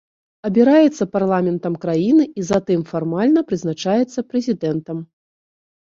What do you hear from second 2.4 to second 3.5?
затым фармальна